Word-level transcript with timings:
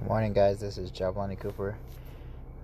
Good 0.00 0.08
morning, 0.08 0.32
guys. 0.32 0.58
This 0.58 0.78
is 0.78 0.90
Jablani 0.90 1.38
Cooper. 1.38 1.76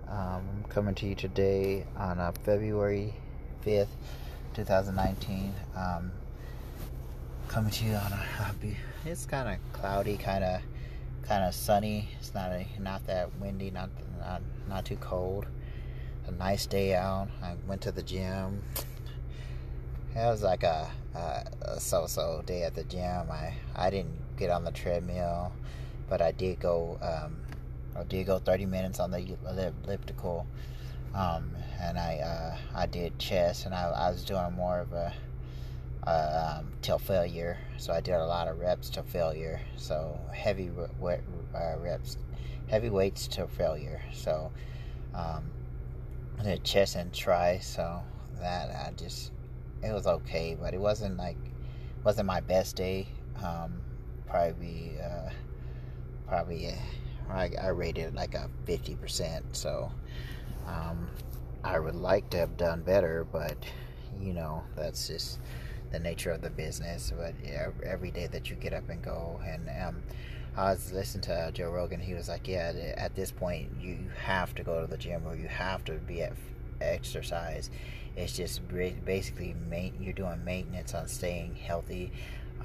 Um, 0.07 0.17
I'm 0.17 0.65
coming 0.69 0.95
to 0.95 1.05
you 1.05 1.13
today 1.13 1.85
on 1.95 2.19
uh, 2.19 2.31
February 2.43 3.13
5th, 3.63 3.85
2019. 4.55 5.53
Um, 5.75 6.11
coming 7.47 7.69
to 7.69 7.85
you 7.85 7.93
on 7.93 8.11
a 8.11 8.15
happy. 8.15 8.75
It's 9.05 9.27
kind 9.27 9.47
of 9.49 9.79
cloudy, 9.79 10.17
kind 10.17 10.43
of, 10.43 10.61
kind 11.21 11.43
of 11.43 11.53
sunny. 11.53 12.09
It's 12.19 12.33
not 12.33 12.49
a, 12.51 12.65
not 12.79 13.05
that 13.05 13.29
windy, 13.39 13.69
not 13.69 13.91
not 14.19 14.41
not 14.67 14.85
too 14.85 14.97
cold. 14.97 15.45
A 16.25 16.31
nice 16.31 16.65
day 16.65 16.95
out. 16.95 17.27
I 17.43 17.53
went 17.67 17.81
to 17.81 17.91
the 17.91 18.01
gym. 18.01 18.63
It 20.15 20.25
was 20.25 20.41
like 20.41 20.63
a, 20.63 20.89
a, 21.13 21.43
a 21.61 21.79
so-so 21.79 22.41
day 22.47 22.63
at 22.63 22.73
the 22.73 22.83
gym. 22.83 23.29
I 23.29 23.53
I 23.75 23.91
didn't 23.91 24.17
get 24.37 24.49
on 24.49 24.63
the 24.63 24.71
treadmill 24.71 25.51
but 26.09 26.21
I 26.21 26.31
did 26.31 26.59
go. 26.59 26.97
Um, 27.01 27.37
I 27.95 28.03
did 28.03 28.27
go 28.27 28.37
30 28.37 28.65
minutes 28.65 28.99
on 28.99 29.09
the 29.11 29.35
elliptical, 29.47 30.45
um, 31.15 31.55
and 31.81 31.97
I 31.97 32.17
uh, 32.17 32.57
I 32.75 32.85
did 32.85 33.17
chest, 33.19 33.65
and 33.65 33.73
I, 33.73 33.89
I 33.89 34.09
was 34.11 34.23
doing 34.23 34.53
more 34.53 34.79
of 34.79 34.93
a 34.93 35.13
uh, 36.05 36.59
um, 36.59 36.71
till 36.81 36.99
failure. 36.99 37.57
So 37.77 37.93
I 37.93 38.01
did 38.01 38.15
a 38.15 38.25
lot 38.25 38.47
of 38.47 38.59
reps 38.59 38.89
to 38.91 39.03
failure. 39.03 39.59
So 39.75 40.19
heavy 40.31 40.69
re- 40.69 41.19
uh, 41.53 41.75
reps, 41.79 42.17
heavy 42.69 42.89
weights 42.89 43.27
to 43.29 43.47
failure. 43.47 44.01
So 44.13 44.51
um, 45.13 45.43
I 46.39 46.43
did 46.43 46.63
chest 46.63 46.95
and 46.95 47.13
tri. 47.13 47.59
So 47.59 48.01
that 48.39 48.69
I 48.69 48.91
just 48.95 49.31
it 49.83 49.91
was 49.91 50.07
okay, 50.07 50.57
but 50.59 50.73
it 50.73 50.79
wasn't 50.79 51.17
like 51.17 51.37
wasn't 52.03 52.27
my 52.27 52.39
best 52.39 52.75
day. 52.75 53.07
Um, 53.43 53.81
probably 54.27 54.93
uh, 55.03 55.29
probably 56.27 56.73
I, 57.29 57.51
I 57.61 57.67
rated 57.67 58.05
it 58.05 58.15
like 58.15 58.35
a 58.35 58.49
50%. 58.65 59.41
So 59.51 59.91
um, 60.67 61.09
I 61.63 61.79
would 61.79 61.95
like 61.95 62.29
to 62.31 62.37
have 62.37 62.57
done 62.57 62.81
better, 62.81 63.25
but 63.31 63.57
you 64.21 64.33
know, 64.33 64.63
that's 64.75 65.07
just 65.07 65.39
the 65.91 65.99
nature 65.99 66.31
of 66.31 66.41
the 66.41 66.49
business. 66.49 67.13
But 67.15 67.33
yeah, 67.43 67.69
every 67.83 68.11
day 68.11 68.27
that 68.27 68.49
you 68.49 68.55
get 68.55 68.73
up 68.73 68.89
and 68.89 69.01
go, 69.01 69.39
and 69.45 69.69
um, 69.85 70.03
I 70.55 70.71
was 70.71 70.91
listening 70.91 71.21
to 71.23 71.51
Joe 71.53 71.69
Rogan. 71.69 71.99
He 71.99 72.13
was 72.13 72.29
like, 72.29 72.47
"Yeah, 72.47 72.73
at 72.97 73.15
this 73.15 73.31
point, 73.31 73.69
you 73.79 73.99
have 74.23 74.55
to 74.55 74.63
go 74.63 74.81
to 74.81 74.87
the 74.87 74.97
gym 74.97 75.23
or 75.25 75.35
you 75.35 75.47
have 75.47 75.85
to 75.85 75.93
be 75.93 76.23
at 76.23 76.33
exercise. 76.81 77.69
It's 78.15 78.35
just 78.35 78.61
basically 79.05 79.55
you're 79.99 80.13
doing 80.13 80.43
maintenance 80.43 80.93
on 80.93 81.07
staying 81.07 81.55
healthy." 81.55 82.11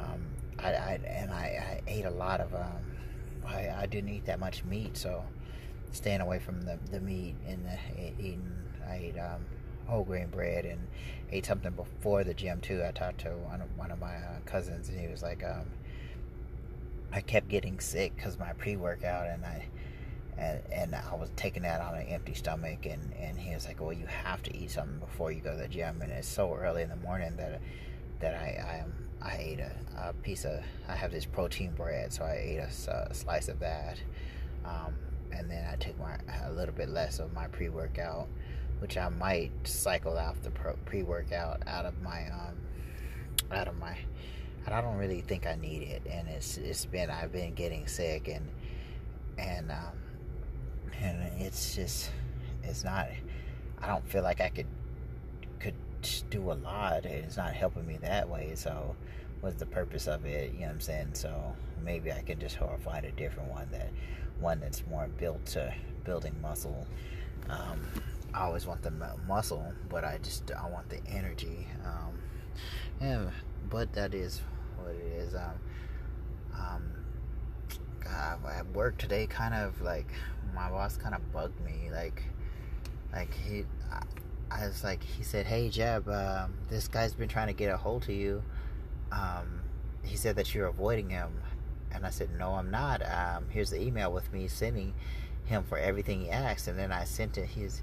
Um, 0.00 0.24
I, 0.58 0.68
I, 0.68 1.00
and 1.06 1.30
I, 1.30 1.80
I 1.86 1.90
ate 1.90 2.04
a 2.04 2.10
lot 2.10 2.40
of 2.40 2.54
um, 2.54 2.82
I, 3.46 3.82
I 3.82 3.86
didn't 3.86 4.10
eat 4.10 4.26
that 4.26 4.40
much 4.40 4.64
meat, 4.64 4.96
so 4.96 5.24
staying 5.92 6.20
away 6.20 6.38
from 6.38 6.62
the, 6.62 6.78
the 6.90 7.00
meat 7.00 7.34
and 7.46 7.64
the, 7.66 7.78
eating, 8.18 8.50
I 8.88 8.96
ate 8.96 9.18
um, 9.18 9.44
whole 9.86 10.04
grain 10.04 10.28
bread 10.28 10.64
and 10.64 10.80
ate 11.30 11.46
something 11.46 11.72
before 11.72 12.24
the 12.24 12.34
gym 12.34 12.60
too. 12.60 12.82
I 12.86 12.92
talked 12.92 13.20
to 13.20 13.30
one 13.30 13.60
of, 13.60 13.78
one 13.78 13.90
of 13.90 14.00
my 14.00 14.14
uh, 14.14 14.40
cousins 14.46 14.88
and 14.88 14.98
he 14.98 15.06
was 15.06 15.22
like, 15.22 15.44
um, 15.44 15.66
I 17.12 17.20
kept 17.20 17.48
getting 17.48 17.78
sick 17.78 18.16
because 18.16 18.38
my 18.38 18.52
pre 18.54 18.76
workout 18.76 19.28
and 19.28 19.44
I 19.44 19.66
and, 20.38 20.60
and 20.72 20.94
I 20.94 21.14
was 21.14 21.30
taking 21.36 21.62
that 21.64 21.82
on 21.82 21.94
an 21.94 22.06
empty 22.06 22.32
stomach 22.32 22.86
and, 22.86 23.12
and 23.20 23.38
he 23.38 23.52
was 23.52 23.66
like, 23.66 23.82
well, 23.82 23.92
you 23.92 24.06
have 24.06 24.42
to 24.44 24.56
eat 24.56 24.70
something 24.70 24.98
before 24.98 25.30
you 25.30 25.40
go 25.40 25.52
to 25.52 25.58
the 25.58 25.68
gym 25.68 26.00
and 26.00 26.10
it's 26.10 26.26
so 26.26 26.54
early 26.54 26.82
in 26.82 26.88
the 26.88 26.96
morning 26.96 27.36
that 27.36 27.60
that 28.20 28.34
I 28.34 28.78
I, 28.78 28.80
um, 28.80 28.92
I 29.24 29.36
ate 29.38 29.60
a, 29.60 29.72
a, 30.08 30.12
piece 30.22 30.44
of 30.44 30.60
I 30.88 30.94
have 30.94 31.12
this 31.12 31.24
protein 31.24 31.72
bread, 31.72 32.12
so 32.12 32.24
I 32.24 32.34
ate 32.34 32.58
a, 32.58 33.08
a 33.10 33.14
slice 33.14 33.48
of 33.48 33.60
that, 33.60 33.98
um, 34.64 34.94
and 35.30 35.50
then 35.50 35.66
I 35.70 35.76
took 35.76 35.98
my 35.98 36.16
a 36.44 36.52
little 36.52 36.74
bit 36.74 36.88
less 36.88 37.18
of 37.18 37.32
my 37.32 37.46
pre 37.48 37.68
workout, 37.68 38.28
which 38.80 38.96
I 38.96 39.08
might 39.08 39.52
cycle 39.64 40.18
out 40.18 40.42
the 40.42 40.50
pre 40.50 41.02
workout 41.02 41.62
out 41.66 41.86
of 41.86 42.00
my 42.02 42.26
um, 42.30 42.56
out 43.52 43.68
of 43.68 43.78
my. 43.78 43.96
I 44.66 44.80
don't 44.80 44.96
really 44.96 45.22
think 45.22 45.46
I 45.46 45.56
need 45.56 45.82
it, 45.82 46.02
and 46.10 46.28
it's 46.28 46.56
it's 46.56 46.84
been 46.84 47.10
I've 47.10 47.32
been 47.32 47.54
getting 47.54 47.86
sick 47.86 48.28
and 48.28 48.48
and 49.38 49.70
um, 49.70 49.98
and 51.00 51.40
it's 51.40 51.74
just 51.74 52.10
it's 52.62 52.84
not. 52.84 53.08
I 53.80 53.88
don't 53.88 54.08
feel 54.08 54.22
like 54.22 54.40
I 54.40 54.48
could 54.48 54.66
could 54.66 54.66
do 56.30 56.52
a 56.52 56.54
lot 56.54 57.04
and 57.04 57.24
it's 57.24 57.36
not 57.36 57.52
helping 57.52 57.86
me 57.86 57.98
that 58.00 58.28
way 58.28 58.52
so 58.54 58.94
what's 59.40 59.56
the 59.56 59.66
purpose 59.66 60.06
of 60.06 60.24
it 60.24 60.52
you 60.52 60.60
know 60.60 60.66
what 60.66 60.72
i'm 60.72 60.80
saying? 60.80 61.08
So 61.14 61.54
maybe 61.84 62.12
i 62.12 62.22
can 62.22 62.38
just 62.38 62.58
find 62.84 63.04
a 63.04 63.12
different 63.12 63.50
one 63.50 63.68
that 63.72 63.90
one 64.40 64.60
that's 64.60 64.82
more 64.88 65.08
built 65.18 65.44
to 65.46 65.72
building 66.04 66.34
muscle. 66.40 66.86
Um, 67.48 67.80
i 68.34 68.42
always 68.44 68.66
want 68.66 68.82
the 68.82 68.92
muscle 69.26 69.64
but 69.88 70.04
i 70.04 70.18
just 70.22 70.50
i 70.52 70.68
want 70.68 70.88
the 70.88 71.00
energy 71.06 71.66
um, 71.84 72.18
yeah 73.00 73.30
but 73.68 73.92
that 73.92 74.14
is 74.14 74.40
what 74.78 74.94
it 74.94 75.12
is 75.18 75.34
um, 75.34 75.58
um 76.54 76.82
God, 78.02 78.38
at 78.50 78.66
work 78.72 78.98
today 78.98 79.26
kind 79.26 79.54
of 79.54 79.80
like 79.80 80.08
my 80.54 80.68
boss 80.70 80.96
kind 80.96 81.14
of 81.14 81.32
bugged 81.32 81.60
me 81.64 81.90
like 81.92 82.22
like 83.12 83.32
he 83.34 83.64
I 83.90 84.02
was 84.60 84.84
like, 84.84 85.02
he 85.02 85.22
said, 85.22 85.46
"Hey 85.46 85.68
Jeb, 85.68 86.08
um, 86.08 86.54
this 86.68 86.88
guy's 86.88 87.14
been 87.14 87.28
trying 87.28 87.48
to 87.48 87.52
get 87.52 87.72
a 87.72 87.76
hold 87.76 88.04
of 88.04 88.10
you. 88.10 88.42
Um, 89.10 89.62
he 90.04 90.16
said 90.16 90.36
that 90.36 90.54
you're 90.54 90.66
avoiding 90.66 91.10
him." 91.10 91.42
And 91.92 92.06
I 92.06 92.10
said, 92.10 92.30
"No, 92.38 92.54
I'm 92.54 92.70
not. 92.70 93.02
Um, 93.02 93.46
here's 93.50 93.70
the 93.70 93.80
email 93.80 94.12
with 94.12 94.32
me 94.32 94.48
sending 94.48 94.94
him 95.44 95.64
for 95.64 95.78
everything 95.78 96.22
he 96.22 96.30
asked." 96.30 96.68
And 96.68 96.78
then 96.78 96.92
I 96.92 97.04
sent 97.04 97.38
it. 97.38 97.48
His, 97.50 97.82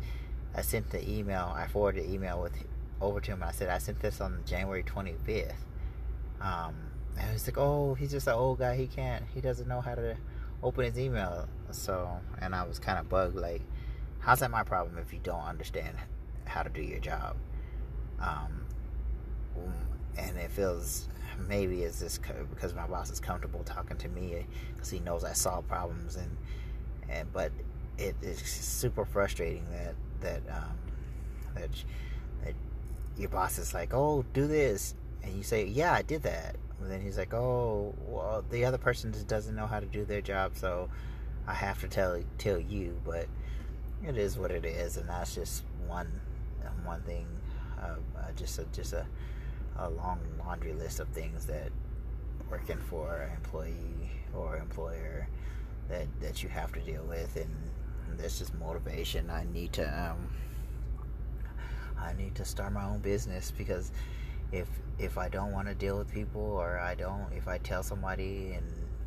I 0.56 0.62
sent 0.62 0.90
the 0.90 1.07
email. 1.09 1.53
I 1.56 1.68
forwarded 1.68 2.06
the 2.06 2.13
email 2.13 2.41
with 2.41 2.53
over 3.01 3.22
to 3.22 3.31
him. 3.31 3.41
And 3.41 3.50
I 3.50 3.53
said, 3.53 3.69
"I 3.69 3.78
sent 3.78 4.00
this 4.00 4.22
on 4.22 4.44
January 4.46 4.84
25th." 4.84 5.53
Um, 6.41 6.75
and 7.18 7.31
he's 7.31 7.47
like, 7.47 7.57
"Oh, 7.57 7.94
he's 7.96 8.12
just 8.12 8.28
an 8.28 8.34
old 8.34 8.59
guy. 8.59 8.75
He 8.75 8.88
can't. 8.88 9.25
He 9.34 9.41
doesn't 9.41 9.68
know 9.68 9.81
how 9.81 9.96
to 9.96 10.18
open 10.63 10.86
his 10.86 11.00
email." 11.00 11.47
So, 11.72 12.19
and 12.41 12.56
I 12.56 12.63
was 12.63 12.80
kind 12.80 13.00
of 13.00 13.09
bugged, 13.09 13.36
like, 13.36 13.62
how's 14.19 14.40
that 14.40 14.51
my 14.51 14.63
problem 14.63 14.97
if 14.97 15.13
you 15.13 15.19
don't 15.24 15.44
understand 15.44 15.96
how 16.50 16.64
to 16.64 16.70
do 16.70 16.82
your 16.82 17.00
job. 17.00 17.36
Um, 18.20 18.66
and 20.18 20.38
it 20.38 20.52
feels 20.52 21.08
maybe 21.48 21.84
it's 21.84 22.00
just 22.00 22.22
because 22.50 22.74
my 22.76 22.86
boss 22.86 23.10
is 23.10 23.20
comfortable 23.20 23.64
talking 23.64 23.96
to 23.98 24.10
me 24.10 24.46
because 24.74 24.90
he 24.90 25.00
knows 25.00 25.24
I 25.24 25.32
solve 25.32 25.68
problems 25.68 26.18
and 26.18 26.36
and 27.08 27.32
but 27.32 27.52
it 27.98 28.16
is 28.22 28.40
super 28.40 29.06
frustrating 29.06 29.66
that 29.72 29.96
that 30.22 30.42
um, 30.52 30.78
that 31.56 31.70
that 32.44 32.54
your 33.18 33.30
boss 33.30 33.58
is 33.58 33.74
like, 33.74 33.94
oh, 33.94 34.24
do 34.34 34.48
this, 34.48 34.96
and 35.24 35.34
you 35.36 35.44
say, 35.44 35.66
yeah, 35.66 35.94
I 35.94 36.02
did 36.02 36.24
that. 36.24 36.56
And 36.80 36.90
then 36.90 37.02
he's 37.02 37.18
like, 37.18 37.34
oh, 37.34 37.94
well, 38.08 38.44
the 38.50 38.64
other 38.64 38.78
person 38.78 39.12
just 39.12 39.28
doesn't 39.28 39.56
know 39.56 39.68
how 39.68 39.81
to 39.81 39.86
do 39.86 40.06
their 40.06 40.22
job, 40.22 40.56
so 40.56 40.90
I 41.46 41.54
have 41.54 41.81
to 41.81 41.88
tell 41.88 42.22
tell 42.38 42.60
you. 42.60 43.00
But 43.04 43.28
it 44.06 44.18
is 44.18 44.38
what 44.38 44.52
it 44.52 44.64
is, 44.66 44.98
and 44.98 45.10
that's 45.10 45.36
just 45.36 45.64
one 45.88 46.22
one 46.84 47.02
thing, 47.02 47.28
uh, 47.81 47.96
uh, 48.18 48.31
just 48.36 48.59
a, 48.59 48.66
just 48.74 48.94
a, 48.94 49.06
a 49.78 49.90
long 49.90 50.20
laundry 50.40 50.74
list 50.74 51.00
of 51.00 51.08
things 51.09 51.46
that 51.46 51.72
working 52.50 52.78
for 52.90 53.22
an 53.22 53.36
employee 53.36 54.12
or 54.34 54.58
employer 54.58 55.28
that 55.88 56.08
that 56.22 56.44
you 56.44 56.50
have 56.50 56.72
to 56.74 56.80
deal 56.80 57.03
with, 57.03 57.36
and 57.36 57.50
that's 58.18 58.40
just 58.40 58.53
motivation. 58.56 59.30
I 59.30 59.46
need 59.52 59.74
to 59.74 59.86
um, 59.86 60.30
I 62.02 62.14
need 62.14 62.36
to 62.36 62.46
start 62.46 62.74
my 62.74 62.86
own 62.86 63.00
business 63.00 63.52
because 63.56 63.92
if 64.52 64.68
if 64.98 65.18
I 65.18 65.30
don't 65.30 65.52
want 65.52 65.68
to 65.68 65.75
deal 65.75 65.98
with 65.98 66.12
people 66.12 66.42
or 66.42 66.80
I 66.80 66.96
don't 66.96 67.31
if 67.34 67.48
I 67.48 67.58
tell 67.59 67.84
somebody 67.84 68.53
and 68.53 68.66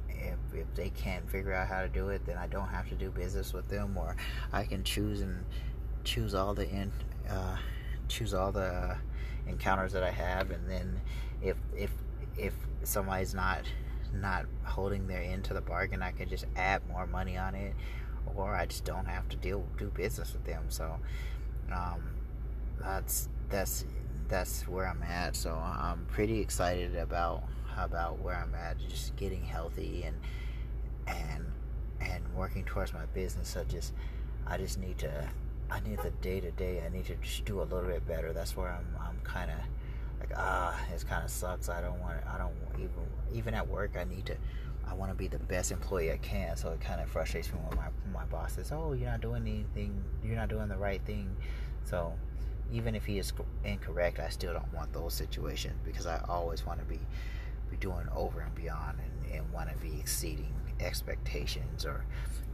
if, 0.08 0.58
if 0.58 0.74
they 0.74 0.90
can't 0.90 1.28
figure 1.28 1.52
out 1.52 1.68
how 1.68 1.82
to 1.82 1.88
do 1.88 2.08
it 2.10 2.24
then 2.26 2.36
I 2.36 2.46
don't 2.46 2.68
have 2.68 2.88
to 2.90 2.94
do 2.94 3.10
business 3.10 3.52
with 3.52 3.68
them 3.68 3.96
or 3.96 4.16
I 4.52 4.64
can 4.64 4.84
choose 4.84 5.20
and 5.20 5.44
choose 6.04 6.34
all 6.34 6.54
the 6.54 6.68
in, 6.68 6.92
uh, 7.28 7.56
choose 8.08 8.34
all 8.34 8.52
the 8.52 8.96
encounters 9.46 9.92
that 9.92 10.02
I 10.02 10.10
have, 10.10 10.50
and 10.50 10.68
then 10.68 11.00
if 11.42 11.56
if 11.76 11.90
if 12.36 12.54
somebody's 12.82 13.34
not 13.34 13.62
not 14.14 14.46
holding 14.64 15.06
their 15.06 15.22
end 15.22 15.44
to 15.44 15.54
the 15.54 15.60
bargain, 15.60 16.02
I 16.02 16.12
can 16.12 16.28
just 16.28 16.46
add 16.56 16.82
more 16.88 17.06
money 17.06 17.36
on 17.36 17.54
it, 17.54 17.74
or 18.34 18.54
I 18.54 18.66
just 18.66 18.84
don't 18.84 19.06
have 19.06 19.28
to 19.30 19.36
deal 19.36 19.64
do 19.78 19.90
business 19.90 20.32
with 20.32 20.44
them. 20.44 20.64
So 20.68 20.98
um, 21.72 22.02
that's 22.80 23.28
that's 23.48 23.84
that's 24.28 24.66
where 24.68 24.86
I'm 24.86 25.02
at. 25.02 25.36
So 25.36 25.52
I'm 25.52 26.06
pretty 26.06 26.40
excited 26.40 26.96
about 26.96 27.44
about 27.76 28.18
where 28.20 28.36
I'm 28.36 28.54
at, 28.54 28.78
just 28.88 29.16
getting 29.16 29.42
healthy 29.44 30.04
and 30.04 30.16
and 31.06 31.46
and 32.00 32.22
working 32.34 32.64
towards 32.64 32.92
my 32.92 33.06
business. 33.06 33.48
So 33.48 33.64
just 33.64 33.92
I 34.46 34.56
just 34.56 34.78
need 34.78 34.98
to 34.98 35.28
I 35.72 35.80
need 35.88 35.98
the 36.02 36.10
day 36.10 36.40
to 36.40 36.50
day. 36.50 36.82
I 36.84 36.88
need 36.90 37.06
to 37.06 37.14
just 37.16 37.44
do 37.44 37.62
a 37.62 37.64
little 37.64 37.88
bit 37.88 38.06
better. 38.06 38.32
That's 38.32 38.56
where 38.56 38.68
I'm. 38.68 38.86
I'm 39.00 39.18
kind 39.24 39.50
of 39.50 39.56
like 40.20 40.30
ah, 40.36 40.78
it 40.94 41.04
kind 41.08 41.24
of 41.24 41.30
sucks. 41.30 41.68
I 41.68 41.80
don't 41.80 41.98
want. 42.00 42.18
I 42.26 42.38
don't 42.38 42.54
even 42.74 42.90
even 43.32 43.54
at 43.54 43.66
work. 43.66 43.92
I 43.98 44.04
need 44.04 44.26
to 44.26 44.36
I 44.86 44.94
want 44.94 45.10
to 45.10 45.16
be 45.16 45.28
the 45.28 45.38
best 45.38 45.72
employee 45.72 46.12
I 46.12 46.18
can. 46.18 46.56
So 46.56 46.70
it 46.70 46.80
kind 46.80 47.00
of 47.00 47.08
frustrates 47.08 47.50
me 47.52 47.58
when 47.66 47.76
my 47.76 47.88
my 48.12 48.24
boss 48.26 48.54
says, 48.54 48.70
"Oh, 48.72 48.92
you're 48.92 49.10
not 49.10 49.22
doing 49.22 49.42
anything. 49.42 50.04
You're 50.22 50.36
not 50.36 50.48
doing 50.48 50.68
the 50.68 50.76
right 50.76 51.00
thing." 51.06 51.34
So 51.84 52.12
even 52.70 52.94
if 52.94 53.06
he 53.06 53.18
is 53.18 53.32
incorrect, 53.64 54.18
I 54.18 54.28
still 54.28 54.52
don't 54.52 54.72
want 54.74 54.92
those 54.92 55.14
situations 55.14 55.78
because 55.84 56.06
I 56.06 56.22
always 56.28 56.66
want 56.66 56.80
to 56.80 56.84
be 56.84 57.00
be 57.72 57.78
doing 57.78 58.06
over 58.14 58.40
and 58.40 58.54
beyond 58.54 58.98
and, 59.00 59.34
and 59.34 59.52
want 59.52 59.70
to 59.70 59.76
be 59.78 59.98
exceeding 59.98 60.54
expectations 60.80 61.84
or 61.84 62.04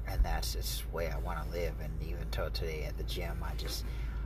and 0.07 0.25
that's 0.25 0.55
just 0.55 0.83
the 0.83 0.97
way 0.97 1.09
I 1.09 1.19
want 1.19 1.45
to 1.45 1.51
live. 1.51 1.75
And 1.83 1.93
even 2.03 2.25
till 2.31 2.51
today 2.51 2.85
at 2.85 2.97
the 2.97 3.05
gym 3.05 3.45
I 3.45 3.55
just 3.57 3.85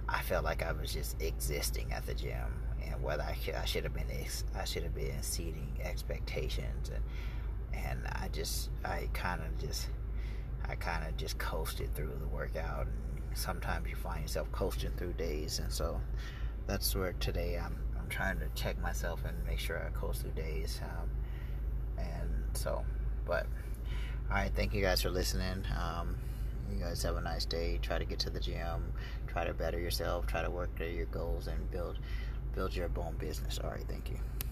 I 0.08 0.20
felt 0.22 0.44
like 0.44 0.62
I 0.62 0.72
was 0.72 0.92
just 0.92 1.20
existing 1.20 1.92
at 1.92 2.06
the 2.06 2.14
gym. 2.14 2.62
And 2.84 3.02
whether 3.02 3.22
I, 3.22 3.36
I 3.60 3.64
should 3.64 3.84
have 3.84 3.94
been 3.94 4.06
I 4.54 4.64
should 4.64 4.82
have 4.82 4.94
been 4.94 5.16
exceeding 5.16 5.78
expectations. 5.82 6.90
And 6.90 7.02
and 7.74 8.00
I 8.06 8.28
just 8.28 8.70
I 8.84 9.08
kind 9.14 9.40
of 9.40 9.58
just 9.58 9.88
I 10.68 10.74
kind 10.76 11.06
of 11.06 11.16
just 11.16 11.38
coasted 11.38 11.94
through 11.94 12.12
the 12.20 12.28
workout. 12.28 12.86
And 12.86 13.36
sometimes 13.36 13.88
you 13.88 13.96
find 13.96 14.22
yourself 14.22 14.52
coasting 14.52 14.92
through 14.96 15.14
days. 15.14 15.58
And 15.58 15.72
so 15.72 16.00
that's 16.66 16.94
where 16.94 17.14
today 17.14 17.58
I'm 17.58 17.76
I'm 18.02 18.08
trying 18.08 18.38
to 18.40 18.46
check 18.54 18.80
myself 18.80 19.20
and 19.24 19.36
make 19.46 19.58
sure 19.58 19.78
I 19.78 19.90
coast 19.90 20.22
through 20.22 20.32
days 20.32 20.80
um, 20.82 21.08
and 21.98 22.56
so 22.56 22.84
but 23.26 23.46
all 24.30 24.36
right 24.36 24.52
thank 24.54 24.74
you 24.74 24.82
guys 24.82 25.02
for 25.02 25.10
listening 25.10 25.64
um, 25.78 26.16
you 26.72 26.78
guys 26.78 27.02
have 27.02 27.16
a 27.16 27.20
nice 27.20 27.44
day 27.44 27.78
try 27.82 27.98
to 27.98 28.04
get 28.04 28.18
to 28.20 28.30
the 28.30 28.40
gym 28.40 28.92
try 29.26 29.44
to 29.44 29.54
better 29.54 29.78
yourself 29.78 30.26
try 30.26 30.42
to 30.42 30.50
work 30.50 30.74
to 30.76 30.90
your 30.90 31.06
goals 31.06 31.46
and 31.46 31.70
build 31.70 31.98
build 32.54 32.74
your 32.74 32.90
own 32.96 33.14
business 33.18 33.58
all 33.62 33.70
right 33.70 33.84
thank 33.88 34.10
you 34.10 34.18